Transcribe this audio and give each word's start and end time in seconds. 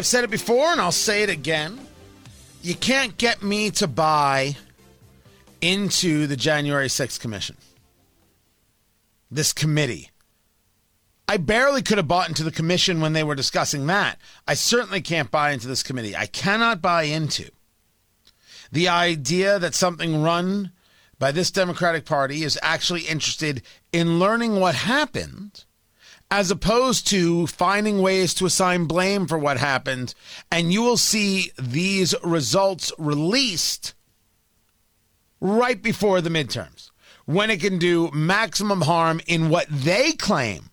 I've 0.00 0.06
said 0.06 0.24
it 0.24 0.30
before 0.30 0.68
and 0.68 0.80
I'll 0.80 0.92
say 0.92 1.24
it 1.24 1.28
again. 1.28 1.78
You 2.62 2.74
can't 2.74 3.18
get 3.18 3.42
me 3.42 3.70
to 3.72 3.86
buy 3.86 4.56
into 5.60 6.26
the 6.26 6.38
January 6.38 6.86
6th 6.86 7.20
commission. 7.20 7.58
This 9.30 9.52
committee. 9.52 10.08
I 11.28 11.36
barely 11.36 11.82
could 11.82 11.98
have 11.98 12.08
bought 12.08 12.30
into 12.30 12.42
the 12.42 12.50
commission 12.50 13.02
when 13.02 13.12
they 13.12 13.22
were 13.22 13.34
discussing 13.34 13.88
that. 13.88 14.18
I 14.48 14.54
certainly 14.54 15.02
can't 15.02 15.30
buy 15.30 15.50
into 15.50 15.68
this 15.68 15.82
committee. 15.82 16.16
I 16.16 16.24
cannot 16.24 16.80
buy 16.80 17.02
into 17.02 17.50
the 18.72 18.88
idea 18.88 19.58
that 19.58 19.74
something 19.74 20.22
run 20.22 20.72
by 21.18 21.30
this 21.30 21.50
Democratic 21.50 22.06
Party 22.06 22.42
is 22.42 22.58
actually 22.62 23.02
interested 23.02 23.60
in 23.92 24.18
learning 24.18 24.60
what 24.60 24.76
happened 24.76 25.66
as 26.30 26.50
opposed 26.50 27.06
to 27.08 27.46
finding 27.48 28.00
ways 28.00 28.34
to 28.34 28.46
assign 28.46 28.84
blame 28.84 29.26
for 29.26 29.38
what 29.38 29.58
happened. 29.58 30.14
And 30.50 30.72
you 30.72 30.82
will 30.82 30.96
see 30.96 31.50
these 31.58 32.14
results 32.22 32.92
released 32.98 33.94
right 35.40 35.82
before 35.82 36.20
the 36.20 36.30
midterms 36.30 36.90
when 37.24 37.50
it 37.50 37.60
can 37.60 37.78
do 37.78 38.10
maximum 38.12 38.82
harm 38.82 39.20
in 39.26 39.48
what 39.48 39.66
they 39.68 40.12
claim, 40.12 40.70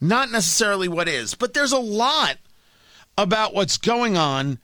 not 0.00 0.30
necessarily 0.30 0.88
what 0.88 1.08
is. 1.08 1.34
But 1.34 1.54
there's 1.54 1.72
a 1.72 1.78
lot 1.78 2.36
about 3.16 3.54
what's 3.54 3.76
going 3.76 4.16
on 4.16 4.58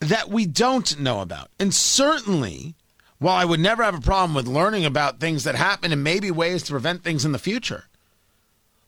that 0.00 0.28
we 0.28 0.46
don't 0.46 0.98
know 1.00 1.20
about. 1.20 1.50
And 1.58 1.74
certainly, 1.74 2.74
while 3.18 3.36
I 3.36 3.44
would 3.44 3.60
never 3.60 3.82
have 3.82 3.96
a 3.96 4.00
problem 4.00 4.34
with 4.34 4.46
learning 4.46 4.84
about 4.84 5.20
things 5.20 5.44
that 5.44 5.54
happen 5.54 5.92
and 5.92 6.04
maybe 6.04 6.30
ways 6.30 6.62
to 6.64 6.72
prevent 6.72 7.02
things 7.02 7.24
in 7.24 7.32
the 7.32 7.38
future, 7.38 7.84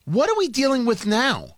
what 0.06 0.30
are 0.30 0.38
we 0.38 0.48
dealing 0.48 0.86
with 0.86 1.04
now? 1.04 1.56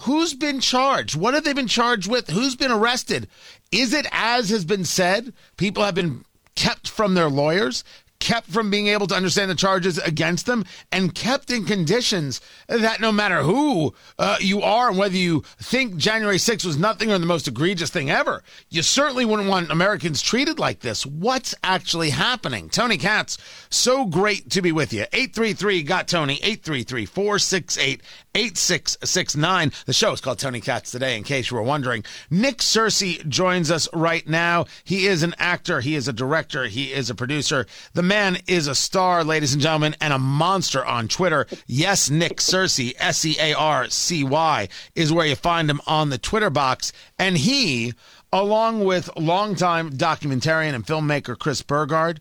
Who's 0.00 0.34
been 0.34 0.60
charged? 0.60 1.16
What 1.16 1.34
have 1.34 1.44
they 1.44 1.54
been 1.54 1.68
charged 1.68 2.10
with? 2.10 2.28
Who's 2.28 2.56
been 2.56 2.70
arrested? 2.70 3.28
Is 3.72 3.94
it 3.94 4.06
as 4.12 4.50
has 4.50 4.64
been 4.64 4.84
said? 4.84 5.32
People 5.56 5.84
have 5.84 5.94
been 5.94 6.24
kept 6.56 6.88
from 6.88 7.14
their 7.14 7.30
lawyers, 7.30 7.84
kept 8.20 8.48
from 8.48 8.70
being 8.70 8.88
able 8.88 9.06
to 9.06 9.14
understand 9.14 9.50
the 9.50 9.54
charges 9.54 9.98
against 9.98 10.46
them, 10.46 10.64
and 10.92 11.14
kept 11.14 11.50
in 11.50 11.64
conditions 11.64 12.40
that 12.68 13.00
no 13.00 13.12
matter 13.12 13.42
who 13.42 13.94
uh, 14.18 14.36
you 14.40 14.62
are 14.62 14.88
and 14.88 14.98
whether 14.98 15.16
you 15.16 15.42
think 15.58 15.96
January 15.96 16.38
6th 16.38 16.64
was 16.64 16.76
nothing 16.76 17.10
or 17.10 17.18
the 17.18 17.26
most 17.26 17.48
egregious 17.48 17.90
thing 17.90 18.10
ever, 18.10 18.42
you 18.68 18.82
certainly 18.82 19.24
wouldn't 19.24 19.48
want 19.48 19.70
Americans 19.70 20.22
treated 20.22 20.58
like 20.58 20.80
this. 20.80 21.04
What's 21.06 21.54
actually 21.62 22.10
happening? 22.10 22.68
Tony 22.68 22.96
Katz, 22.96 23.38
so 23.70 24.06
great 24.06 24.50
to 24.50 24.62
be 24.62 24.72
with 24.72 24.92
you. 24.92 25.02
833 25.12 25.82
got 25.82 26.08
Tony, 26.08 26.34
833 26.42 27.06
468 27.06 28.02
8669. 28.36 29.72
The 29.86 29.92
show 29.94 30.12
is 30.12 30.20
called 30.20 30.38
Tony 30.38 30.60
Katz 30.60 30.90
Today, 30.90 31.16
in 31.16 31.24
case 31.24 31.50
you 31.50 31.56
were 31.56 31.62
wondering. 31.62 32.04
Nick 32.30 32.58
Searcy 32.58 33.26
joins 33.26 33.70
us 33.70 33.88
right 33.94 34.28
now. 34.28 34.66
He 34.84 35.06
is 35.06 35.22
an 35.22 35.34
actor, 35.38 35.80
he 35.80 35.94
is 35.94 36.06
a 36.06 36.12
director, 36.12 36.66
he 36.66 36.92
is 36.92 37.08
a 37.08 37.14
producer. 37.14 37.66
The 37.94 38.02
man 38.06 38.38
is 38.46 38.66
a 38.66 38.74
star, 38.74 39.24
ladies 39.24 39.52
and 39.52 39.62
gentlemen, 39.62 39.96
and 40.00 40.12
a 40.12 40.18
monster 40.18 40.84
on 40.84 41.08
Twitter. 41.08 41.46
Yes, 41.66 42.10
Nick 42.10 42.38
Searcy, 42.38 42.94
S 42.98 43.24
E 43.24 43.36
A 43.38 43.54
R 43.54 43.88
C 43.88 44.24
Y, 44.24 44.68
is 44.94 45.12
where 45.12 45.26
you 45.26 45.36
find 45.36 45.70
him 45.70 45.80
on 45.86 46.10
the 46.10 46.18
Twitter 46.18 46.50
box. 46.50 46.92
And 47.18 47.36
he, 47.36 47.94
along 48.32 48.84
with 48.84 49.10
longtime 49.16 49.90
documentarian 49.92 50.74
and 50.74 50.86
filmmaker 50.86 51.38
Chris 51.38 51.62
Burgard, 51.62 52.20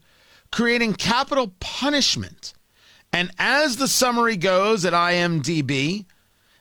creating 0.51 0.93
capitol 0.93 1.53
punishment 1.59 2.53
and 3.15 3.31
as 3.39 3.77
the 3.77 3.87
summary 3.87 4.35
goes 4.35 4.83
at 4.83 4.91
IMDb, 4.91 6.03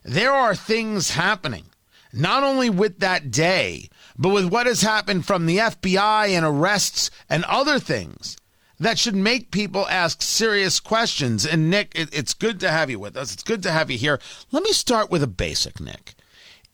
there 0.05 0.31
are 0.31 0.55
things 0.55 1.11
happening, 1.11 1.65
not 2.13 2.45
only 2.45 2.71
with 2.71 3.01
that 3.01 3.33
day, 3.33 3.89
but 4.17 4.29
with 4.29 4.45
what 4.45 4.69
has 4.69 4.81
happened 4.81 5.27
from 5.27 5.47
the 5.47 5.59
FBI 5.59 6.29
and 6.29 6.47
arrests 6.47 7.11
and 7.29 7.43
other 7.47 7.81
things 7.81 8.37
that 8.84 8.99
should 8.99 9.17
make 9.17 9.50
people 9.50 9.87
ask 9.89 10.21
serious 10.21 10.78
questions. 10.78 11.47
And 11.47 11.71
Nick, 11.71 11.93
it's 11.95 12.34
good 12.34 12.61
to 12.61 12.71
have 12.71 12.91
you 12.91 12.99
with 12.99 13.17
us. 13.17 13.33
It's 13.33 13.43
good 13.43 13.62
to 13.62 13.71
have 13.71 13.91
you 13.91 13.97
here. 13.97 14.21
Let 14.53 14.62
me 14.62 14.72
start 14.72 15.11
with 15.11 15.22
a 15.22 15.27
basic, 15.27 15.81
Nick. 15.81 16.15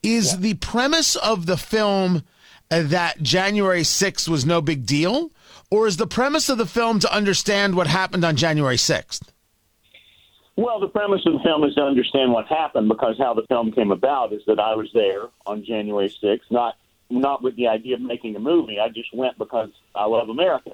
Is 0.02 0.32
yeah. 0.32 0.40
the 0.40 0.54
premise 0.54 1.14
of 1.16 1.46
the 1.46 1.56
film 1.56 2.24
uh, 2.70 2.82
that 2.82 3.22
January 3.22 3.82
6th 3.82 4.28
was 4.28 4.44
no 4.44 4.60
big 4.60 4.86
deal? 4.86 5.30
Or 5.70 5.86
is 5.86 5.98
the 5.98 6.06
premise 6.06 6.48
of 6.48 6.58
the 6.58 6.66
film 6.66 6.98
to 6.98 7.14
understand 7.14 7.76
what 7.76 7.86
happened 7.86 8.24
on 8.24 8.34
January 8.34 8.76
6th? 8.76 9.28
Well, 10.56 10.80
the 10.80 10.88
premise 10.88 11.22
of 11.26 11.34
the 11.34 11.40
film 11.44 11.62
is 11.64 11.74
to 11.76 11.82
understand 11.82 12.32
what 12.32 12.46
happened 12.46 12.88
because 12.88 13.16
how 13.18 13.34
the 13.34 13.46
film 13.48 13.70
came 13.70 13.92
about 13.92 14.32
is 14.32 14.42
that 14.46 14.58
I 14.58 14.74
was 14.74 14.90
there 14.92 15.28
on 15.46 15.64
January 15.64 16.12
6th, 16.22 16.50
not 16.50 16.74
not 17.08 17.42
with 17.42 17.56
the 17.56 17.66
idea 17.66 17.96
of 17.96 18.00
making 18.00 18.36
a 18.36 18.40
movie. 18.40 18.78
I 18.78 18.88
just 18.88 19.12
went 19.12 19.36
because 19.36 19.70
I 19.94 20.06
love 20.06 20.28
America. 20.28 20.72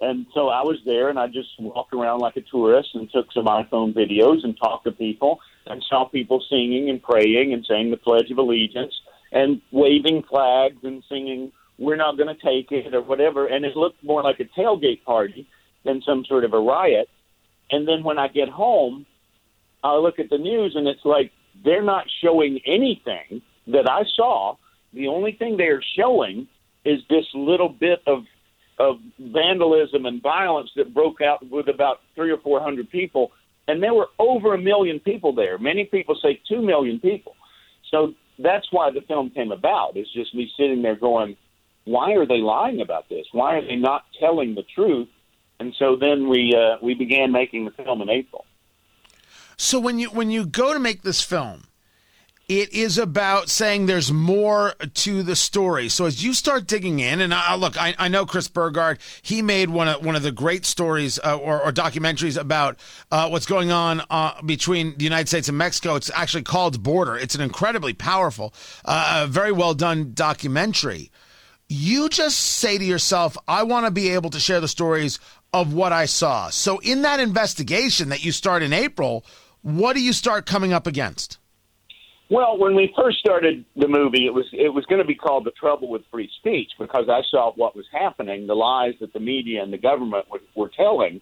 And 0.00 0.26
so 0.34 0.48
I 0.48 0.62
was 0.62 0.78
there 0.84 1.08
and 1.08 1.18
I 1.18 1.28
just 1.28 1.48
walked 1.58 1.94
around 1.94 2.20
like 2.20 2.36
a 2.36 2.40
tourist 2.40 2.90
and 2.94 3.10
took 3.10 3.32
some 3.32 3.46
iPhone 3.46 3.94
videos 3.94 4.42
and 4.42 4.56
talked 4.56 4.84
to 4.84 4.92
people 4.92 5.38
and 5.66 5.82
saw 5.88 6.04
people 6.04 6.42
singing 6.50 6.90
and 6.90 7.02
praying 7.02 7.52
and 7.52 7.64
saying 7.68 7.90
the 7.90 7.96
Pledge 7.96 8.30
of 8.30 8.38
Allegiance 8.38 8.94
and 9.32 9.60
waving 9.70 10.24
flags 10.28 10.82
and 10.82 11.02
singing, 11.08 11.52
We're 11.78 11.96
not 11.96 12.16
going 12.16 12.34
to 12.34 12.42
take 12.42 12.72
it 12.72 12.94
or 12.94 13.02
whatever. 13.02 13.46
And 13.46 13.64
it 13.64 13.76
looked 13.76 14.02
more 14.02 14.22
like 14.22 14.40
a 14.40 14.60
tailgate 14.60 15.04
party 15.04 15.48
than 15.84 16.02
some 16.02 16.24
sort 16.24 16.44
of 16.44 16.52
a 16.52 16.58
riot. 16.58 17.08
And 17.70 17.86
then 17.86 18.02
when 18.02 18.18
I 18.18 18.28
get 18.28 18.48
home, 18.48 19.06
I 19.82 19.96
look 19.96 20.18
at 20.18 20.30
the 20.30 20.38
news 20.38 20.74
and 20.76 20.88
it's 20.88 21.04
like 21.04 21.30
they're 21.64 21.82
not 21.82 22.06
showing 22.22 22.60
anything 22.66 23.42
that 23.68 23.88
I 23.88 24.02
saw. 24.16 24.56
The 24.92 25.08
only 25.08 25.32
thing 25.32 25.56
they 25.56 25.64
are 25.64 25.82
showing 25.96 26.48
is 26.84 27.00
this 27.08 27.26
little 27.34 27.68
bit 27.68 28.00
of 28.06 28.24
of 28.78 28.96
vandalism 29.18 30.06
and 30.06 30.22
violence 30.22 30.70
that 30.76 30.92
broke 30.92 31.20
out 31.20 31.48
with 31.48 31.68
about 31.68 32.00
three 32.14 32.30
or 32.30 32.38
four 32.38 32.60
hundred 32.60 32.90
people, 32.90 33.32
and 33.68 33.82
there 33.82 33.94
were 33.94 34.08
over 34.18 34.54
a 34.54 34.58
million 34.58 35.00
people 35.00 35.34
there. 35.34 35.58
Many 35.58 35.84
people 35.84 36.16
say 36.20 36.40
two 36.48 36.62
million 36.62 36.98
people. 37.00 37.36
So 37.90 38.14
that's 38.38 38.66
why 38.70 38.90
the 38.90 39.00
film 39.02 39.30
came 39.30 39.52
about. 39.52 39.96
It's 39.96 40.12
just 40.12 40.34
me 40.34 40.50
sitting 40.58 40.82
there 40.82 40.96
going, 40.96 41.36
"Why 41.84 42.12
are 42.14 42.26
they 42.26 42.38
lying 42.38 42.80
about 42.80 43.08
this? 43.08 43.26
Why 43.32 43.56
are 43.56 43.66
they 43.66 43.76
not 43.76 44.04
telling 44.18 44.54
the 44.54 44.64
truth?" 44.74 45.08
And 45.60 45.74
so 45.78 45.96
then 45.96 46.28
we 46.28 46.54
uh, 46.56 46.76
we 46.82 46.94
began 46.94 47.30
making 47.30 47.64
the 47.64 47.70
film 47.70 48.02
in 48.02 48.10
April. 48.10 48.44
So 49.56 49.78
when 49.78 49.98
you 49.98 50.10
when 50.10 50.30
you 50.30 50.46
go 50.46 50.72
to 50.72 50.80
make 50.80 51.02
this 51.02 51.20
film, 51.20 51.64
it 52.48 52.72
is 52.72 52.98
about 52.98 53.48
saying 53.48 53.86
there's 53.86 54.12
more 54.12 54.74
to 54.94 55.22
the 55.22 55.36
story. 55.36 55.88
So 55.88 56.06
as 56.06 56.22
you 56.22 56.34
start 56.34 56.66
digging 56.66 57.00
in, 57.00 57.20
and 57.20 57.32
I, 57.32 57.54
look, 57.54 57.80
I, 57.80 57.94
I 57.98 58.08
know 58.08 58.26
Chris 58.26 58.48
Burgard. 58.48 58.98
He 59.22 59.42
made 59.42 59.70
one 59.70 59.88
of 59.88 60.04
one 60.04 60.16
of 60.16 60.22
the 60.22 60.32
great 60.32 60.66
stories 60.66 61.18
uh, 61.24 61.36
or, 61.36 61.62
or, 61.62 61.72
documentaries 61.72 62.38
about 62.38 62.78
uh, 63.10 63.28
what's 63.28 63.46
going 63.46 63.70
on 63.70 64.02
uh, 64.10 64.40
between 64.42 64.96
the 64.96 65.04
United 65.04 65.28
States 65.28 65.48
and 65.48 65.58
Mexico. 65.58 65.94
It's 65.94 66.10
actually 66.10 66.42
called 66.42 66.82
Border. 66.82 67.16
It's 67.16 67.34
an 67.34 67.40
incredibly 67.40 67.92
powerful, 67.92 68.52
uh, 68.84 69.26
very 69.28 69.52
well 69.52 69.74
done 69.74 70.12
documentary. 70.14 71.10
You 71.68 72.08
just 72.08 72.38
say 72.38 72.76
to 72.76 72.84
yourself, 72.84 73.38
I 73.48 73.62
want 73.62 73.86
to 73.86 73.90
be 73.90 74.10
able 74.10 74.30
to 74.30 74.40
share 74.40 74.60
the 74.60 74.68
stories 74.68 75.18
of 75.52 75.72
what 75.72 75.92
I 75.92 76.04
saw. 76.04 76.50
So 76.50 76.78
in 76.80 77.02
that 77.02 77.20
investigation 77.20 78.10
that 78.10 78.24
you 78.24 78.32
start 78.32 78.62
in 78.62 78.72
April 78.72 79.24
what 79.64 79.96
do 79.96 80.02
you 80.02 80.12
start 80.12 80.44
coming 80.44 80.74
up 80.74 80.86
against? 80.86 81.38
Well, 82.30 82.56
when 82.56 82.74
we 82.74 82.92
first 82.96 83.18
started 83.18 83.64
the 83.76 83.88
movie, 83.88 84.26
it 84.26 84.32
was 84.32 84.46
it 84.52 84.72
was 84.72 84.86
going 84.86 85.00
to 85.00 85.06
be 85.06 85.14
called 85.14 85.44
"The 85.44 85.50
Trouble 85.50 85.88
with 85.88 86.02
Free 86.10 86.30
Speech" 86.38 86.70
because 86.78 87.06
I 87.08 87.20
saw 87.30 87.52
what 87.54 87.76
was 87.76 87.84
happening, 87.92 88.46
the 88.46 88.54
lies 88.54 88.94
that 89.00 89.12
the 89.12 89.20
media 89.20 89.62
and 89.62 89.72
the 89.72 89.78
government 89.78 90.26
were, 90.30 90.40
were 90.56 90.70
telling, 90.74 91.20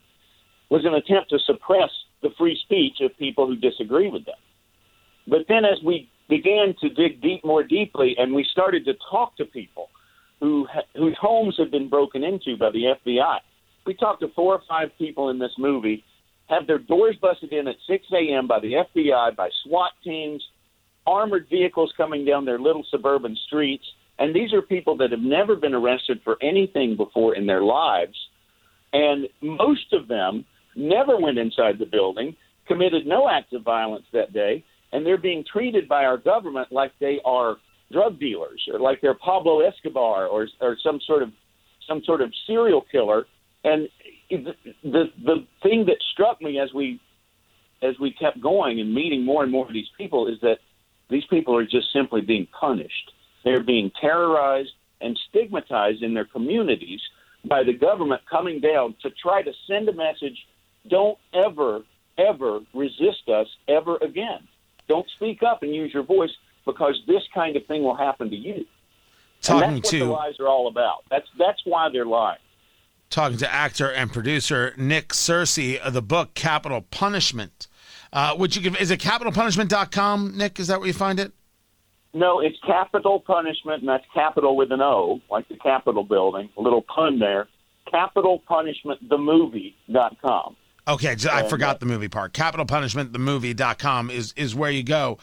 was 0.70 0.84
an 0.84 0.94
attempt 0.94 1.30
to 1.30 1.38
suppress 1.40 1.90
the 2.22 2.30
free 2.38 2.56
speech 2.62 3.00
of 3.00 3.16
people 3.18 3.48
who 3.48 3.56
disagree 3.56 4.08
with 4.08 4.24
them. 4.26 4.36
But 5.26 5.46
then, 5.48 5.64
as 5.64 5.82
we 5.84 6.08
began 6.28 6.74
to 6.80 6.88
dig 6.88 7.20
deep 7.20 7.44
more 7.44 7.64
deeply, 7.64 8.14
and 8.16 8.32
we 8.32 8.46
started 8.52 8.84
to 8.84 8.94
talk 9.10 9.36
to 9.38 9.44
people 9.44 9.88
who 10.38 10.68
whose 10.94 11.16
homes 11.20 11.56
had 11.58 11.72
been 11.72 11.88
broken 11.88 12.22
into 12.22 12.56
by 12.56 12.70
the 12.70 12.94
FBI, 13.04 13.38
we 13.86 13.94
talked 13.94 14.20
to 14.20 14.28
four 14.36 14.54
or 14.54 14.62
five 14.68 14.90
people 14.98 15.30
in 15.30 15.40
this 15.40 15.52
movie 15.58 16.04
have 16.46 16.66
their 16.68 16.78
doors 16.78 17.16
busted 17.20 17.52
in 17.52 17.66
at 17.66 17.76
6 17.88 18.04
a.m. 18.12 18.46
by 18.46 18.60
the 18.60 18.72
FBI, 18.74 19.34
by 19.34 19.48
SWAT 19.64 19.92
teams, 20.04 20.42
armored 21.06 21.46
vehicles 21.50 21.92
coming 21.96 22.24
down 22.24 22.44
their 22.44 22.58
little 22.58 22.84
suburban 22.90 23.36
streets. 23.46 23.84
And 24.18 24.34
these 24.34 24.52
are 24.52 24.62
people 24.62 24.96
that 24.98 25.10
have 25.10 25.20
never 25.20 25.56
been 25.56 25.74
arrested 25.74 26.20
for 26.22 26.36
anything 26.42 26.96
before 26.96 27.34
in 27.34 27.46
their 27.46 27.62
lives. 27.62 28.16
And 28.92 29.26
most 29.40 29.92
of 29.92 30.06
them 30.08 30.44
never 30.76 31.18
went 31.18 31.38
inside 31.38 31.78
the 31.78 31.86
building, 31.86 32.36
committed 32.66 33.06
no 33.06 33.28
acts 33.28 33.52
of 33.52 33.62
violence 33.62 34.04
that 34.12 34.32
day, 34.32 34.64
and 34.92 35.04
they're 35.04 35.18
being 35.18 35.44
treated 35.50 35.88
by 35.88 36.04
our 36.04 36.18
government 36.18 36.70
like 36.70 36.92
they 37.00 37.18
are 37.24 37.56
drug 37.90 38.18
dealers 38.18 38.62
or 38.72 38.78
like 38.78 39.00
they're 39.00 39.14
Pablo 39.14 39.60
Escobar 39.60 40.26
or, 40.26 40.48
or 40.60 40.76
some 40.82 41.00
sort 41.06 41.22
of 41.22 41.30
some 41.88 42.02
sort 42.04 42.20
of 42.20 42.32
serial 42.46 42.84
killer. 42.92 43.26
And 43.64 43.88
the 44.30 45.04
the 45.24 45.46
thing 45.62 45.86
that 45.86 45.96
struck 46.12 46.40
me 46.40 46.58
as 46.58 46.72
we 46.74 47.00
as 47.82 47.94
we 48.00 48.12
kept 48.12 48.40
going 48.40 48.80
and 48.80 48.94
meeting 48.94 49.24
more 49.24 49.42
and 49.42 49.50
more 49.50 49.66
of 49.66 49.72
these 49.72 49.88
people 49.98 50.28
is 50.28 50.38
that 50.42 50.58
these 51.08 51.24
people 51.26 51.56
are 51.56 51.64
just 51.64 51.92
simply 51.92 52.20
being 52.20 52.46
punished. 52.58 53.12
They're 53.44 53.62
being 53.62 53.90
terrorized 54.00 54.72
and 55.00 55.18
stigmatized 55.28 56.02
in 56.02 56.14
their 56.14 56.24
communities 56.24 57.00
by 57.44 57.64
the 57.64 57.72
government 57.72 58.22
coming 58.30 58.60
down 58.60 58.94
to 59.02 59.10
try 59.10 59.42
to 59.42 59.52
send 59.66 59.88
a 59.88 59.92
message 59.92 60.46
don't 60.88 61.18
ever, 61.34 61.82
ever 62.18 62.60
resist 62.72 63.28
us 63.28 63.48
ever 63.68 63.96
again. 63.96 64.46
Don't 64.88 65.06
speak 65.16 65.42
up 65.42 65.62
and 65.62 65.74
use 65.74 65.92
your 65.92 66.02
voice 66.02 66.30
because 66.64 67.00
this 67.06 67.22
kind 67.34 67.56
of 67.56 67.66
thing 67.66 67.82
will 67.82 67.96
happen 67.96 68.30
to 68.30 68.36
you. 68.36 68.64
Talking 69.40 69.68
and 69.68 69.76
that's 69.78 69.90
to 69.90 70.00
what 70.00 70.06
the 70.06 70.12
lies 70.12 70.40
are 70.40 70.48
all 70.48 70.68
about. 70.68 71.04
That's 71.10 71.26
that's 71.38 71.60
why 71.64 71.88
they're 71.92 72.06
lying. 72.06 72.38
talking 73.10 73.38
to 73.38 73.52
actor 73.52 73.90
and 73.90 74.12
producer 74.12 74.72
Nick 74.76 75.08
Searcy 75.08 75.78
of 75.78 75.92
the 75.92 76.02
book 76.02 76.34
Capitol 76.34 76.82
Punishment. 76.82 77.66
Uh, 78.12 78.34
which 78.36 78.56
you 78.56 78.62
can 78.62 78.76
is 78.76 78.90
it 78.90 79.00
capitalpunishment.com, 79.00 80.36
Nick? 80.36 80.60
Is 80.60 80.66
that 80.68 80.78
where 80.78 80.86
you 80.86 80.92
find 80.92 81.18
it? 81.18 81.32
No, 82.14 82.40
it's 82.40 82.58
capitol 82.66 83.20
punishment, 83.20 83.80
and 83.80 83.88
that's 83.88 84.04
capital 84.12 84.54
with 84.54 84.70
an 84.70 84.82
O, 84.82 85.20
like 85.30 85.48
the 85.48 85.56
Capitol 85.56 86.04
building. 86.04 86.50
A 86.58 86.60
little 86.60 86.82
pun 86.82 87.18
there. 87.18 87.48
Capitol 87.90 88.42
punishment, 88.46 89.08
the 89.08 89.16
movie.com. 89.16 90.56
Okay, 90.86 91.14
j- 91.14 91.30
I 91.32 91.48
forgot 91.48 91.76
uh, 91.76 91.78
the 91.78 91.86
movie 91.86 92.08
part. 92.08 92.32
Capitolpunishmentthemovie.com 92.34 94.10
is 94.10 94.34
is 94.36 94.54
where 94.54 94.70
you 94.70 94.82
go. 94.82 95.18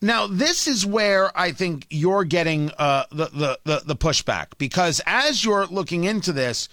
Now, 0.00 0.26
this 0.26 0.66
is 0.66 0.84
where 0.86 1.36
I 1.38 1.52
think 1.52 1.86
you're 1.90 2.24
getting 2.24 2.70
uh, 2.78 3.04
the, 3.10 3.26
the 3.26 3.58
the 3.64 3.82
the 3.86 3.96
pushback 3.96 4.58
because 4.58 5.00
as 5.06 5.44
you're 5.44 5.66
looking 5.66 6.04
into 6.04 6.32
this, 6.32 6.68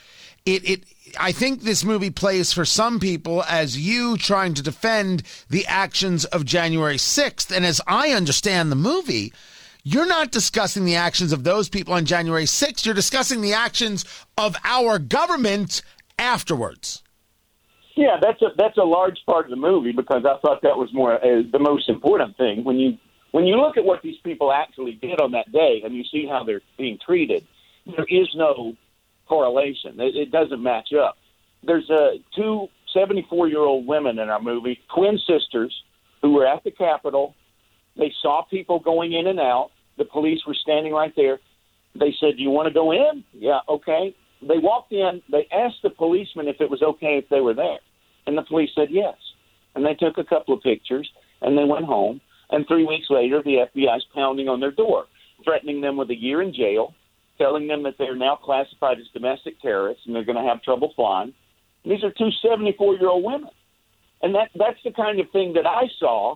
it 0.55 0.69
it 0.69 0.83
I 1.19 1.31
think 1.31 1.61
this 1.61 1.83
movie 1.83 2.11
plays 2.11 2.53
for 2.53 2.65
some 2.65 2.99
people 2.99 3.43
as 3.43 3.77
you 3.77 4.17
trying 4.17 4.53
to 4.55 4.63
defend 4.63 5.23
the 5.49 5.65
actions 5.65 6.25
of 6.25 6.45
January 6.45 6.97
6th, 6.97 7.55
and 7.55 7.65
as 7.65 7.81
I 7.87 8.11
understand 8.11 8.71
the 8.71 8.75
movie. 8.75 9.33
You're 9.81 10.05
not 10.05 10.31
discussing 10.31 10.83
the 10.83 10.97
actions 10.97 11.31
of 11.31 11.45
those 11.45 11.69
people 11.69 11.93
on 11.93 12.03
January 12.03 12.43
6th. 12.43 12.85
You're 12.85 12.93
discussing 12.93 13.39
the 13.39 13.53
actions 13.53 14.03
of 14.37 14.57
our 14.65 14.99
government 14.99 15.81
afterwards. 16.19 17.01
Yeah, 17.95 18.17
that's 18.21 18.41
a 18.41 18.47
that's 18.57 18.77
a 18.77 18.83
large 18.83 19.17
part 19.25 19.45
of 19.45 19.49
the 19.49 19.55
movie 19.55 19.91
because 19.91 20.25
I 20.25 20.37
thought 20.39 20.61
that 20.61 20.77
was 20.77 20.89
more 20.93 21.13
uh, 21.13 21.43
the 21.51 21.59
most 21.59 21.89
important 21.89 22.37
thing. 22.37 22.63
When 22.63 22.77
you 22.77 22.97
when 23.31 23.45
you 23.45 23.55
look 23.55 23.77
at 23.77 23.83
what 23.83 24.01
these 24.01 24.17
people 24.23 24.51
actually 24.51 24.93
did 24.93 25.19
on 25.19 25.31
that 25.31 25.51
day 25.51 25.81
and 25.83 25.95
you 25.95 26.03
see 26.05 26.25
how 26.25 26.43
they're 26.43 26.61
being 26.77 26.97
treated, 27.03 27.45
there 27.85 28.05
is 28.09 28.27
no 28.35 28.75
correlation. 29.29 29.99
It, 29.99 30.15
it 30.15 30.31
doesn't 30.31 30.61
match 30.61 30.89
up. 30.93 31.17
There's 31.63 31.89
uh, 31.89 32.17
two 32.35 32.67
74 32.93 33.47
year 33.47 33.59
old 33.61 33.85
women 33.87 34.19
in 34.19 34.29
our 34.29 34.41
movie, 34.41 34.79
twin 34.93 35.17
sisters, 35.19 35.73
who 36.21 36.33
were 36.33 36.45
at 36.45 36.63
the 36.63 36.71
Capitol. 36.71 37.35
They 37.95 38.11
saw 38.21 38.41
people 38.41 38.79
going 38.79 39.13
in 39.13 39.27
and 39.27 39.39
out. 39.39 39.69
The 39.97 40.05
police 40.05 40.41
were 40.45 40.55
standing 40.55 40.91
right 40.91 41.13
there. 41.15 41.39
They 41.95 42.13
said, 42.19 42.37
"Do 42.37 42.43
you 42.43 42.49
want 42.49 42.67
to 42.67 42.73
go 42.73 42.91
in?" 42.91 43.23
Yeah, 43.33 43.59
okay. 43.69 44.15
They 44.41 44.57
walked 44.57 44.91
in. 44.91 45.21
They 45.31 45.47
asked 45.51 45.81
the 45.83 45.89
policeman 45.89 46.47
if 46.47 46.61
it 46.61 46.69
was 46.69 46.81
okay 46.81 47.17
if 47.17 47.29
they 47.29 47.41
were 47.41 47.53
there, 47.53 47.79
and 48.25 48.37
the 48.37 48.43
police 48.43 48.71
said 48.73 48.89
yes. 48.89 49.15
And 49.75 49.85
they 49.85 49.93
took 49.93 50.17
a 50.17 50.23
couple 50.23 50.55
of 50.55 50.63
pictures 50.63 51.09
and 51.41 51.57
they 51.57 51.63
went 51.63 51.85
home. 51.85 52.21
And 52.49 52.67
three 52.67 52.85
weeks 52.85 53.07
later, 53.09 53.41
the 53.43 53.67
FBI's 53.73 54.05
pounding 54.13 54.49
on 54.49 54.59
their 54.59 54.71
door, 54.71 55.05
threatening 55.43 55.81
them 55.81 55.97
with 55.97 56.09
a 56.09 56.15
year 56.15 56.41
in 56.41 56.53
jail, 56.53 56.95
telling 57.39 57.67
them 57.67 57.83
that 57.83 57.95
they're 57.97 58.15
now 58.15 58.35
classified 58.35 58.99
as 58.99 59.07
domestic 59.13 59.59
terrorists 59.61 60.03
and 60.05 60.15
they're 60.15 60.25
going 60.25 60.43
to 60.43 60.49
have 60.49 60.61
trouble 60.61 60.93
flying. 60.95 61.33
And 61.83 61.91
these 61.91 62.03
are 62.03 62.11
two 62.11 62.29
74 62.41 62.95
year 62.95 63.09
old 63.09 63.23
women. 63.23 63.49
And 64.21 64.35
that 64.35 64.49
that's 64.55 64.79
the 64.83 64.91
kind 64.91 65.19
of 65.19 65.31
thing 65.31 65.53
that 65.53 65.65
I 65.65 65.83
saw 65.97 66.35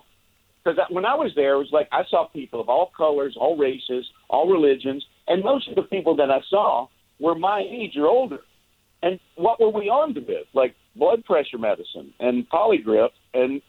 because 0.64 0.80
when 0.90 1.06
I 1.06 1.16
was 1.16 1.32
there, 1.36 1.56
it 1.56 1.58
was 1.58 1.72
like 1.72 1.90
I 1.92 2.04
saw 2.10 2.28
people 2.28 2.62
of 2.62 2.70
all 2.70 2.92
colors, 2.96 3.36
all 3.38 3.58
races, 3.58 4.06
all 4.30 4.50
religions, 4.50 5.06
and 5.28 5.44
most 5.44 5.68
of 5.68 5.76
the 5.76 5.82
people 5.84 6.16
that 6.18 6.32
I 6.32 6.40
saw 6.50 6.88
were 7.20 7.36
my 7.36 7.60
age 7.70 7.98
or 7.98 8.08
older. 8.08 8.40
And 9.02 9.20
what 9.36 9.60
were 9.60 9.70
we 9.70 9.90
armed 9.90 10.16
with? 10.16 10.48
Like 10.54 10.76
blood 10.96 11.26
pressure 11.26 11.58
medicine 11.58 12.14
and 12.20 12.50
Poligrip 12.50 13.10
and 13.34 13.62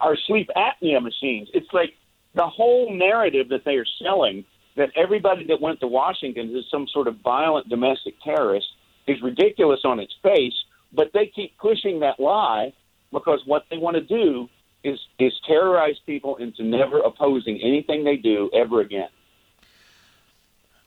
our 0.00 0.16
sleep 0.26 0.50
apnea 0.56 1.02
machines. 1.02 1.48
It's 1.54 1.72
like 1.72 1.90
the 2.34 2.46
whole 2.46 2.92
narrative 2.92 3.48
that 3.50 3.64
they 3.64 3.76
are 3.76 3.86
selling 4.02 4.44
that 4.78 4.90
everybody 4.96 5.44
that 5.48 5.60
went 5.60 5.80
to 5.80 5.86
Washington 5.86 6.56
is 6.56 6.64
some 6.70 6.86
sort 6.88 7.08
of 7.08 7.16
violent 7.16 7.68
domestic 7.68 8.14
terrorist 8.24 8.66
is 9.06 9.20
ridiculous 9.22 9.80
on 9.84 9.98
its 9.98 10.14
face, 10.22 10.54
but 10.92 11.10
they 11.12 11.26
keep 11.34 11.58
pushing 11.58 12.00
that 12.00 12.18
lie 12.20 12.72
because 13.12 13.40
what 13.44 13.64
they 13.70 13.76
want 13.76 13.96
to 13.96 14.02
do 14.02 14.48
is 14.84 14.98
is 15.18 15.32
terrorize 15.46 15.96
people 16.06 16.36
into 16.36 16.62
never 16.62 17.00
opposing 17.00 17.60
anything 17.60 18.04
they 18.04 18.16
do 18.16 18.48
ever 18.54 18.80
again. 18.80 19.08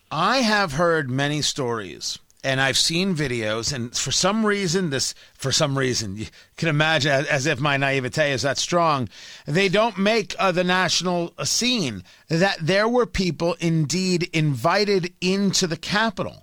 I 0.09 0.37
have 0.37 0.73
heard 0.73 1.11
many 1.11 1.41
stories 1.41 2.19
and 2.43 2.59
I've 2.59 2.77
seen 2.77 3.15
videos, 3.15 3.71
and 3.71 3.95
for 3.95 4.11
some 4.11 4.45
reason, 4.45 4.89
this, 4.89 5.13
for 5.33 5.51
some 5.51 5.77
reason, 5.77 6.17
you 6.17 6.25
can 6.57 6.69
imagine 6.69 7.11
as, 7.11 7.45
if 7.45 7.59
my 7.59 7.77
naivete 7.77 8.31
is 8.31 8.41
that 8.41 8.57
strong, 8.57 9.09
they 9.45 9.69
don't 9.69 9.97
make 9.97 10.35
uh, 10.39 10.51
the 10.51 10.63
national 10.63 11.33
scene 11.43 12.03
that 12.29 12.57
there 12.59 12.87
were 12.87 13.05
people 13.05 13.55
indeed 13.59 14.29
invited 14.33 15.13
into 15.21 15.67
the 15.67 15.77
Capitol. 15.77 16.40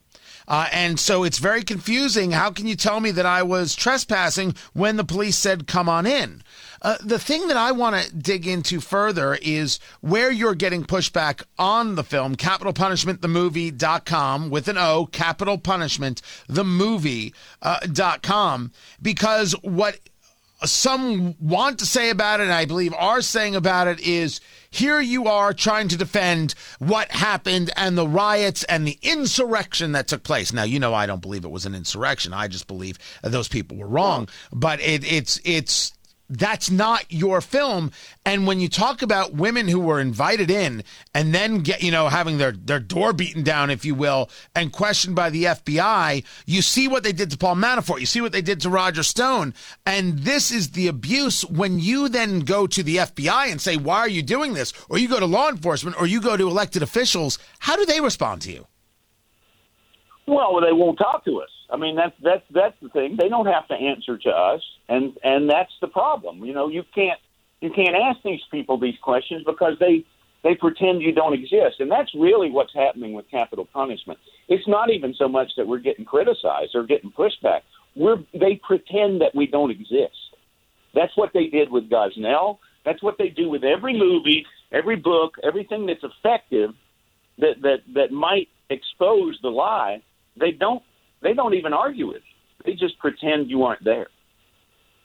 Uh, 0.49 0.67
and 0.73 0.99
so 0.99 1.23
it's 1.25 1.39
very 1.39 1.63
confusing. 1.63 2.33
How 2.33 2.51
can 2.51 2.67
you 2.67 2.75
tell 2.75 3.01
me 3.01 3.11
that 3.13 3.27
I 3.27 3.43
was 3.43 3.77
trespassing 3.77 4.55
when 4.73 4.97
the 4.97 5.05
police 5.05 5.37
said, 5.37 5.67
come 5.67 5.91
on 5.91 6.07
in? 6.07 6.43
Uh, 6.81 6.97
the 7.05 7.19
thing 7.19 7.49
that 7.49 7.57
I 7.57 7.73
want 7.73 8.01
to 8.01 8.15
dig 8.15 8.47
into 8.47 8.79
further 8.81 9.37
is 9.43 9.81
where 10.01 10.31
you're 10.31 10.55
getting 10.55 10.85
pushback 10.85 11.43
on 11.59 11.97
the 11.97 12.05
film, 12.05 12.37
capitolpunishmentthemovie.com 12.37 14.51
with 14.51 14.69
an 14.69 14.79
O, 14.79 15.07
capitol 15.07 15.59
punishment, 15.59 16.23
the 16.49 16.63
movie.com, 16.65 17.33
because 19.03 19.53
what 19.63 19.99
some 20.65 21.37
want 21.41 21.79
to 21.79 21.87
say 21.87 22.11
about 22.11 22.41
it, 22.41 22.45
and 22.45 22.53
I 22.53 22.65
believe 22.65 22.93
are 22.95 23.23
saying 23.23 23.55
about 23.55 23.87
it, 23.87 24.01
is 24.01 24.41
here 24.71 25.01
you 25.01 25.27
are 25.27 25.53
trying 25.53 25.89
to 25.89 25.97
defend 25.97 26.55
what 26.79 27.11
happened 27.11 27.71
and 27.77 27.97
the 27.97 28.07
riots 28.07 28.65
and 28.65 28.87
the 28.87 28.99
insurrection 29.03 29.93
that 29.93 30.09
took 30.09 30.23
place. 30.23 30.53
Now, 30.53 30.65
you 30.65 30.79
know, 30.79 30.95
I 30.95 31.07
don't 31.07 31.23
believe 31.23 31.45
it 31.45 31.51
was 31.51 31.67
an 31.67 31.75
insurrection. 31.75 32.33
I 32.33 32.49
just 32.49 32.67
believe 32.67 32.99
those 33.23 33.49
people 33.49 33.77
were 33.77 33.87
wrong. 33.87 34.29
But 34.53 34.81
it, 34.81 35.11
it's 35.11 35.41
it's 35.45 35.93
that's 36.29 36.71
not 36.71 37.05
your 37.09 37.41
film. 37.41 37.91
And 38.25 38.47
when 38.47 38.61
you 38.61 38.69
talk 38.69 39.03
about 39.03 39.35
women 39.35 39.69
who 39.69 39.81
were 39.81 40.01
invited 40.01 40.51
in 40.51 40.85
and 41.15 41.35
then 41.35 41.61
get, 41.61 41.83
you 41.83 41.91
know, 41.91 42.09
having 42.09 42.39
their, 42.39 42.53
their 42.53 42.81
door 42.81 43.13
beaten 43.13 43.43
down, 43.43 43.71
if 43.71 43.85
you 43.85 43.95
will, 43.95 44.29
and 44.55 44.73
questioned 44.73 45.17
by 45.17 45.31
the 45.31 45.45
FBI, 45.45 46.25
you 46.47 46.63
see 46.63 46.89
what 46.89 47.03
they 47.03 47.13
did 47.13 47.31
to 47.31 47.39
Paul 47.39 47.57
Manafort. 47.57 48.01
You 48.01 48.07
see 48.07 48.21
what 48.21 48.33
they 48.33 48.43
did 48.43 48.61
to 48.61 48.71
Roger 48.71 49.03
Stone. 49.03 49.55
And 49.87 50.19
this 50.21 50.51
is 50.51 50.71
the 50.71 50.89
abuse 50.89 51.45
when 51.45 51.79
you 51.79 52.09
then 52.09 52.41
go 52.41 52.67
to 52.67 52.83
the 52.83 52.97
FBI 52.97 53.51
and 53.51 53.61
say, 53.61 53.77
why 53.77 53.99
are 53.99 54.09
you 54.09 54.23
doing 54.23 54.53
this? 54.53 54.73
Or 54.89 54.99
you 54.99 55.09
go 55.09 55.21
to 55.21 55.27
law 55.27 55.49
enforcement 55.49 56.01
or 56.01 56.07
you 56.07 56.21
go 56.21 56.37
to 56.37 56.49
elected 56.49 56.83
officials. 56.83 57.39
How 57.61 57.77
do 57.77 57.87
they 57.87 58.01
respond 58.01 58.43
to 58.43 58.53
you? 58.53 58.67
Well, 60.29 60.61
they 60.61 60.73
won't 60.73 60.99
talk 60.99 61.25
to 61.25 61.41
us. 61.41 61.49
I 61.71 61.77
mean, 61.79 61.97
that's 61.97 62.15
that's 62.23 62.45
that's 62.51 62.77
the 62.83 62.91
thing. 62.91 63.17
They 63.19 63.31
don't 63.31 63.47
have 63.47 63.67
to 63.69 63.75
answer 63.75 64.19
to 64.19 64.31
us, 64.31 64.61
and 64.89 65.17
and 65.25 65.49
that's 65.49 65.73
the 65.81 65.89
problem. 65.89 66.45
You 66.45 66.53
know, 66.53 66.69
you 66.69 66.85
can't 66.95 67.19
you 67.63 67.71
can't 67.71 67.97
ask 67.97 68.23
these 68.23 68.43
people 68.51 68.79
these 68.79 68.99
questions 69.03 69.43
because 69.47 69.79
they 69.81 70.05
they 70.45 70.55
pretend 70.55 71.01
you 71.01 71.13
don't 71.13 71.33
exist, 71.33 71.81
and 71.81 71.91
that's 71.91 72.15
really 72.15 72.51
what's 72.51 72.75
happening 72.75 73.15
with 73.15 73.31
capitol 73.31 73.67
punishment. 73.73 74.19
It's 74.49 74.69
not 74.69 74.91
even 74.91 75.15
so 75.15 75.29
much 75.29 75.53
that 75.57 75.67
we're 75.67 75.79
getting 75.79 76.05
criticized 76.05 76.75
or 76.75 76.85
getting 76.85 77.11
pushback. 77.11 77.63
We're 77.97 78.19
they 78.35 78.61
pretend 78.63 79.23
that 79.23 79.35
we 79.35 79.47
don't 79.47 79.71
exist. 79.71 80.37
That's 80.95 81.17
what 81.17 81.33
they 81.33 81.47
did 81.47 81.71
with 81.71 81.89
Gosnell. 81.89 82.59
That's 82.85 83.03
what 83.03 83.17
they 83.17 83.31
do 83.31 83.49
with 83.49 83.65
every 83.65 83.99
movie, 83.99 84.45
every 84.73 84.97
book, 84.97 85.37
everything 85.43 85.87
that's 85.87 86.05
effective 86.05 86.75
that 87.39 87.63
that 87.63 87.79
that 87.95 88.13
might 88.13 88.49
expose 88.69 89.39
the 89.43 89.49
lie. 89.49 90.03
They 90.39 90.53
don't 90.53 90.83
they 91.23 91.35
don't 91.35 91.55
even 91.55 91.73
argue 91.73 92.11
it. 92.13 92.23
They 92.65 92.73
just 92.73 92.99
pretend 92.99 93.51
you 93.51 93.65
aren't 93.65 93.85
there, 93.85 94.09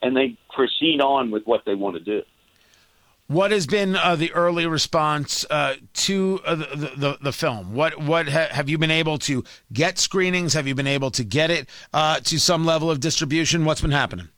and 0.02 0.16
they 0.16 0.38
proceed 0.54 1.02
on 1.02 1.32
with 1.32 1.44
what 1.46 1.62
they 1.66 1.76
want 1.76 1.96
to 1.96 2.04
do. 2.04 2.22
What 3.28 3.52
has 3.52 3.66
been 3.66 3.96
uh, 3.96 4.16
the 4.16 4.32
early 4.34 4.68
response 4.68 5.46
uh, 5.50 5.76
to 5.94 6.42
uh, 6.46 6.56
the, 6.56 6.92
the 6.98 7.18
the 7.22 7.32
film? 7.32 7.74
What 7.74 8.00
what 8.02 8.28
ha- 8.28 8.50
have 8.52 8.70
you 8.70 8.78
been 8.78 8.92
able 8.92 9.18
to 9.20 9.44
get 9.72 9.98
screenings? 9.98 10.54
Have 10.54 10.68
you 10.68 10.76
been 10.76 10.88
able 10.88 11.12
to 11.12 11.24
get 11.24 11.50
it 11.50 11.70
uh, 11.94 12.20
to 12.22 12.40
some 12.40 12.66
level 12.66 12.92
of 12.92 13.00
distribution? 13.00 13.66
What's 13.66 13.82
been 13.82 13.92
happening? 13.92 14.30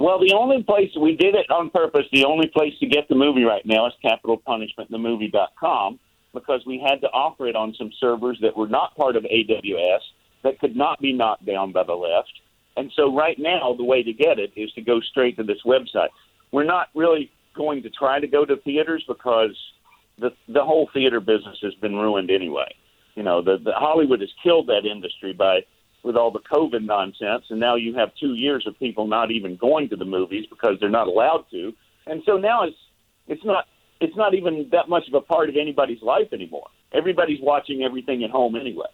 Well, 0.00 0.18
the 0.18 0.34
only 0.34 0.62
place 0.62 0.90
we 1.00 1.16
did 1.16 1.34
it 1.34 1.50
on 1.50 1.70
purpose. 1.70 2.06
The 2.12 2.24
only 2.24 2.48
place 2.48 2.72
to 2.80 2.86
get 2.86 3.08
the 3.08 3.14
movie 3.14 3.44
right 3.44 3.64
now 3.64 3.86
is 3.86 3.92
Capitol 4.02 4.38
Punishment, 4.38 4.90
the 4.90 4.98
capitolpunishmentthemovie.com 4.98 6.00
because 6.34 6.62
we 6.66 6.78
had 6.78 7.00
to 7.00 7.06
offer 7.06 7.46
it 7.46 7.56
on 7.56 7.72
some 7.78 7.90
servers 7.98 8.36
that 8.42 8.54
were 8.56 8.66
not 8.66 8.94
part 8.96 9.16
of 9.16 9.22
AWS 9.22 10.00
that 10.44 10.60
could 10.60 10.76
not 10.76 11.00
be 11.00 11.12
knocked 11.12 11.44
down 11.44 11.72
by 11.72 11.82
the 11.82 11.94
left. 11.94 12.32
And 12.76 12.92
so 12.94 13.14
right 13.14 13.36
now, 13.38 13.74
the 13.76 13.84
way 13.84 14.02
to 14.02 14.12
get 14.12 14.38
it 14.38 14.52
is 14.56 14.70
to 14.72 14.82
go 14.82 15.00
straight 15.00 15.36
to 15.36 15.42
this 15.42 15.62
website. 15.66 16.08
We're 16.52 16.64
not 16.64 16.88
really 16.94 17.30
going 17.56 17.82
to 17.82 17.90
try 17.90 18.20
to 18.20 18.26
go 18.26 18.44
to 18.44 18.56
theaters 18.58 19.04
because 19.08 19.56
the 20.18 20.30
the 20.48 20.62
whole 20.62 20.88
theater 20.92 21.20
business 21.20 21.58
has 21.62 21.74
been 21.74 21.96
ruined 21.96 22.30
anyway. 22.30 22.72
You 23.14 23.22
know, 23.22 23.42
the, 23.42 23.58
the 23.64 23.72
Hollywood 23.72 24.20
has 24.20 24.30
killed 24.42 24.68
that 24.68 24.84
industry 24.84 25.32
by 25.32 25.60
with 26.02 26.16
all 26.16 26.30
the 26.30 26.40
COVID 26.40 26.84
nonsense, 26.84 27.44
and 27.48 27.58
now 27.58 27.76
you 27.76 27.94
have 27.94 28.10
two 28.20 28.34
years 28.34 28.64
of 28.66 28.78
people 28.78 29.06
not 29.06 29.30
even 29.30 29.56
going 29.56 29.88
to 29.88 29.96
the 29.96 30.04
movies 30.04 30.44
because 30.50 30.76
they're 30.78 30.90
not 30.90 31.06
allowed 31.06 31.46
to, 31.50 31.72
and 32.06 32.22
so 32.26 32.36
now 32.36 32.64
it's 32.64 32.76
it's 33.26 33.44
not 33.44 33.66
it's 34.00 34.16
not 34.16 34.34
even 34.34 34.68
that 34.72 34.88
much 34.88 35.04
of 35.08 35.14
a 35.14 35.20
part 35.20 35.48
of 35.48 35.56
anybody's 35.56 36.02
life 36.02 36.32
anymore. 36.32 36.66
Everybody's 36.92 37.40
watching 37.40 37.82
everything 37.82 38.22
at 38.22 38.30
home 38.30 38.56
anyway. 38.56 38.86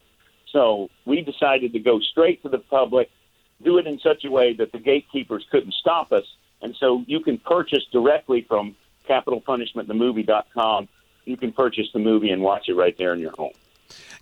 So 0.52 0.90
we 1.04 1.22
decided 1.22 1.72
to 1.72 1.78
go 1.78 2.00
straight 2.00 2.42
to 2.42 2.48
the 2.48 2.58
public, 2.58 3.10
do 3.62 3.78
it 3.78 3.86
in 3.86 3.98
such 4.00 4.24
a 4.24 4.30
way 4.30 4.52
that 4.54 4.72
the 4.72 4.78
gatekeepers 4.78 5.46
couldn't 5.50 5.74
stop 5.74 6.12
us, 6.12 6.24
and 6.62 6.74
so 6.76 7.04
you 7.06 7.20
can 7.20 7.38
purchase 7.38 7.84
directly 7.92 8.42
from 8.42 8.76
capitolpunishmentthemovie.com. 9.08 10.88
You 11.24 11.36
can 11.36 11.52
purchase 11.52 11.88
the 11.92 11.98
movie 11.98 12.30
and 12.30 12.42
watch 12.42 12.68
it 12.68 12.74
right 12.74 12.96
there 12.98 13.12
in 13.12 13.20
your 13.20 13.32
home. 13.32 13.52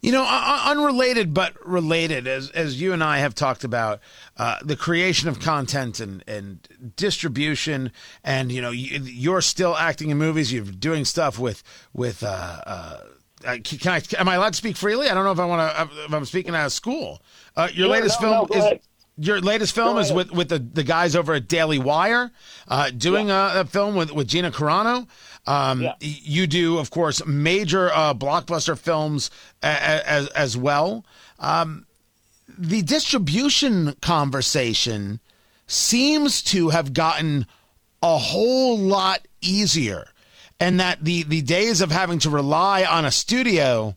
You 0.01 0.13
know, 0.13 0.25
unrelated 0.25 1.35
but 1.35 1.55
related, 1.67 2.29
as 2.29 2.51
as 2.51 2.81
you 2.81 2.93
and 2.93 3.03
I 3.03 3.19
have 3.19 3.35
talked 3.35 3.65
about, 3.65 4.01
uh, 4.37 4.59
the 4.63 4.77
creation 4.77 5.29
of 5.29 5.41
content 5.41 5.99
and, 5.99 6.23
and 6.29 6.95
distribution, 6.97 7.91
and 8.23 8.53
you 8.53 8.63
know, 8.63 8.71
you, 8.71 9.35
are 9.35 9.43
still 9.43 9.77
acting 9.77 10.11
in 10.11 10.19
movies. 10.19 10.53
You're 10.53 10.65
doing 10.65 11.05
stuff 11.05 11.39
with 11.39 11.63
with. 11.93 12.23
Uh, 12.23 12.61
uh, 12.67 13.01
uh 13.47 13.59
can 13.63 13.93
I? 13.93 14.03
Am 14.19 14.29
I 14.29 14.37
allowed 14.37 14.55
to 14.55 14.57
speak 14.57 14.77
freely? 14.77 15.09
I 15.09 15.15
don't 15.15 15.25
know 15.25 15.33
if 15.33 15.39
I 15.39 15.45
want 15.45 15.93
to. 15.93 16.05
If 16.05 16.13
I'm 16.13 16.25
speaking 16.25 16.55
out 16.55 16.67
of 16.67 16.73
school. 16.73 17.23
Uh, 17.57 17.69
your 17.73 17.87
yeah, 17.87 17.93
latest 17.93 18.21
no, 18.23 18.29
film 18.29 18.49
no, 18.51 18.57
is. 18.57 18.65
Ahead. 18.65 18.81
Your 19.21 19.41
latest 19.41 19.75
film 19.75 19.99
is 19.99 20.13
with, 20.13 20.31
with 20.31 20.49
the, 20.49 20.61
the 20.61 20.85
guys 20.85 21.17
over 21.17 21.35
at 21.35 21.49
Daily 21.49 21.81
Wire, 21.81 22.31
uh, 22.69 22.91
doing 22.91 23.27
yeah. 23.27 23.59
a, 23.59 23.61
a, 23.63 23.65
film 23.65 23.97
with, 23.97 24.13
with 24.13 24.29
Gina 24.29 24.53
Carano. 24.53 25.09
Um, 25.45 25.83
yeah. 25.83 25.95
You 25.99 26.47
do, 26.47 26.79
of 26.79 26.91
course, 26.91 27.27
major 27.27 27.91
uh, 27.93 28.15
blockbuster 28.15 28.79
films 28.79 29.33
as, 29.61 30.29
as 30.29 30.57
well. 30.57 31.05
Um, 31.41 31.87
the 32.57 32.83
distribution 32.83 33.95
conversation 34.01 35.19
seems 35.67 36.43
to 36.43 36.71
have 36.71 36.93
gotten 36.93 37.47
a 38.03 38.19
whole 38.19 38.79
lot 38.79 39.27
easier, 39.41 40.09
and 40.61 40.79
that 40.81 41.05
the, 41.05 41.23
the 41.25 41.43
days 41.43 41.81
of 41.81 41.91
having 41.91 42.21
to 42.21 42.31
rely 42.31 42.85
on 42.85 43.05
a 43.05 43.11
studio 43.11 43.97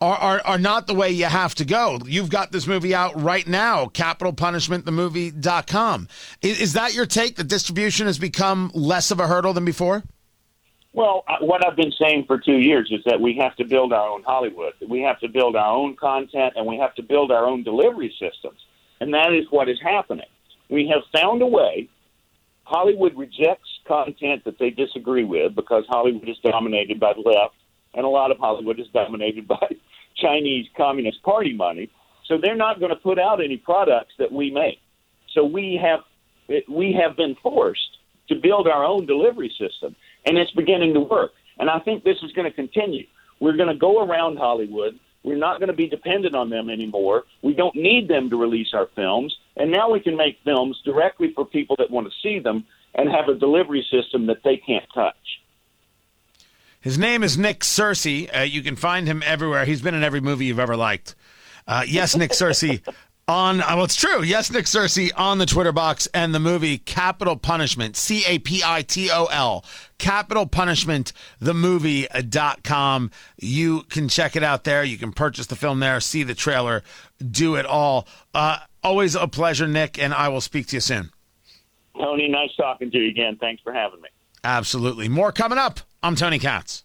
are, 0.00 0.16
are, 0.16 0.40
are 0.44 0.56
not 0.58 0.86
the 0.86 0.94
way 0.94 1.10
you 1.10 1.26
have 1.26 1.54
to 1.54 1.64
go. 1.64 1.98
You've 2.04 2.30
got 2.30 2.52
this 2.52 2.66
movie 2.66 2.94
out 2.94 3.20
right 3.20 3.46
now, 3.46 3.86
capitolpunishmentthemovie.com. 3.86 6.08
Is, 6.42 6.60
is 6.60 6.72
that 6.72 6.94
your 6.94 7.06
take? 7.06 7.36
The 7.36 7.44
distribution 7.44 8.06
has 8.06 8.18
become 8.18 8.72
less 8.74 9.12
of 9.12 9.20
a 9.20 9.28
hurdle 9.28 9.52
than 9.52 9.64
before? 9.64 10.02
Well, 10.92 11.24
uh, 11.26 11.36
what 11.40 11.66
I've 11.66 11.76
been 11.76 11.92
saying 11.98 12.24
for 12.26 12.38
two 12.38 12.58
years 12.58 12.90
is 12.90 13.00
that 13.06 13.18
we 13.20 13.34
have 13.36 13.56
to 13.56 13.64
build 13.64 13.94
our 13.94 14.08
own 14.08 14.22
Hollywood. 14.24 14.74
We 14.86 15.00
have 15.02 15.18
to 15.20 15.28
build 15.28 15.56
our 15.56 15.74
own 15.74 15.96
content, 15.96 16.52
and 16.56 16.66
we 16.66 16.76
have 16.78 16.94
to 16.96 17.02
build 17.02 17.32
our 17.32 17.46
own 17.46 17.62
delivery 17.62 18.14
systems. 18.20 18.58
And 19.00 19.14
that 19.14 19.32
is 19.32 19.46
what 19.50 19.70
is 19.70 19.80
happening. 19.82 20.26
We 20.68 20.88
have 20.88 21.02
found 21.12 21.40
a 21.42 21.46
way. 21.46 21.88
Hollywood 22.64 23.16
rejects 23.16 23.68
content 23.92 24.44
that 24.44 24.58
they 24.58 24.70
disagree 24.70 25.24
with 25.24 25.54
because 25.54 25.84
Hollywood 25.88 26.28
is 26.28 26.38
dominated 26.42 26.98
by 26.98 27.12
the 27.12 27.20
left, 27.20 27.54
and 27.94 28.06
a 28.06 28.08
lot 28.08 28.30
of 28.30 28.38
Hollywood 28.38 28.80
is 28.80 28.86
dominated 28.94 29.46
by 29.56 29.66
Chinese 30.16 30.66
Communist 30.76 31.22
Party 31.22 31.52
money. 31.52 31.90
So 32.26 32.38
they're 32.40 32.56
not 32.56 32.80
going 32.80 32.90
to 32.90 32.96
put 32.96 33.18
out 33.18 33.44
any 33.44 33.56
products 33.56 34.14
that 34.18 34.32
we 34.32 34.50
make. 34.50 34.78
So 35.34 35.44
we 35.44 35.78
have 35.82 36.00
we 36.68 36.92
have 37.00 37.16
been 37.16 37.36
forced 37.42 37.98
to 38.28 38.34
build 38.34 38.66
our 38.68 38.84
own 38.84 39.06
delivery 39.06 39.52
system 39.58 39.94
and 40.26 40.36
it's 40.36 40.50
beginning 40.52 40.94
to 40.94 41.00
work. 41.00 41.32
And 41.58 41.70
I 41.70 41.78
think 41.80 42.04
this 42.04 42.18
is 42.22 42.32
going 42.32 42.50
to 42.50 42.54
continue. 42.54 43.06
We're 43.40 43.56
going 43.56 43.68
to 43.68 43.78
go 43.78 44.04
around 44.04 44.38
Hollywood. 44.38 44.98
We're 45.24 45.36
not 45.36 45.60
going 45.60 45.68
to 45.68 45.76
be 45.76 45.88
dependent 45.88 46.34
on 46.34 46.50
them 46.50 46.68
anymore. 46.68 47.24
We 47.42 47.54
don't 47.54 47.74
need 47.74 48.08
them 48.08 48.28
to 48.30 48.36
release 48.36 48.68
our 48.74 48.88
films. 48.94 49.34
And 49.56 49.70
now 49.70 49.90
we 49.90 50.00
can 50.00 50.16
make 50.16 50.38
films 50.44 50.80
directly 50.84 51.32
for 51.34 51.44
people 51.44 51.76
that 51.78 51.90
want 51.90 52.06
to 52.06 52.12
see 52.22 52.38
them 52.38 52.64
and 52.94 53.08
have 53.08 53.28
a 53.28 53.34
delivery 53.34 53.86
system 53.90 54.26
that 54.26 54.42
they 54.44 54.56
can't 54.56 54.86
touch. 54.94 55.16
His 56.80 56.98
name 56.98 57.22
is 57.22 57.38
Nick 57.38 57.60
Searcy. 57.60 58.28
Uh, 58.36 58.40
you 58.40 58.62
can 58.62 58.76
find 58.76 59.06
him 59.06 59.22
everywhere. 59.24 59.64
He's 59.64 59.82
been 59.82 59.94
in 59.94 60.02
every 60.02 60.20
movie 60.20 60.46
you've 60.46 60.58
ever 60.58 60.76
liked. 60.76 61.14
Uh, 61.66 61.84
yes, 61.86 62.16
Nick 62.16 62.32
Searcy 62.32 62.82
on 63.28 63.60
uh, 63.60 63.76
well, 63.76 63.84
it's 63.84 63.94
true. 63.94 64.22
Yes, 64.22 64.50
Nick 64.50 64.64
Searcy 64.64 65.10
on 65.16 65.38
the 65.38 65.46
Twitter 65.46 65.70
box 65.70 66.08
and 66.12 66.34
the 66.34 66.40
movie 66.40 66.78
Capitol 66.78 67.36
Punishment, 67.36 67.96
C 67.96 68.24
A 68.26 68.38
P 68.40 68.62
I 68.64 68.82
T 68.82 69.10
O 69.12 69.26
L, 69.26 69.64
Capitol 69.98 70.46
Punishment, 70.46 71.12
the 71.38 71.54
movie.com. 71.54 73.10
You 73.38 73.82
can 73.84 74.08
check 74.08 74.34
it 74.34 74.42
out 74.42 74.64
there. 74.64 74.82
You 74.82 74.98
can 74.98 75.12
purchase 75.12 75.46
the 75.46 75.56
film 75.56 75.80
there, 75.80 76.00
see 76.00 76.24
the 76.24 76.34
trailer, 76.34 76.82
do 77.30 77.54
it 77.54 77.64
all. 77.64 78.08
Uh, 78.34 78.58
always 78.82 79.14
a 79.14 79.28
pleasure, 79.28 79.68
Nick, 79.68 79.98
and 79.98 80.12
I 80.12 80.28
will 80.28 80.40
speak 80.40 80.66
to 80.68 80.76
you 80.76 80.80
soon. 80.80 81.10
Tony, 81.96 82.28
nice 82.28 82.54
talking 82.56 82.90
to 82.90 82.98
you 82.98 83.10
again. 83.10 83.36
Thanks 83.40 83.62
for 83.62 83.72
having 83.72 84.00
me. 84.00 84.08
Absolutely. 84.44 85.08
More 85.08 85.32
coming 85.32 85.58
up. 85.58 85.80
I'm 86.02 86.16
Tony 86.16 86.38
Katz. 86.38 86.84